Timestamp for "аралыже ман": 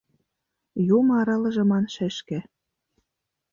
1.21-1.85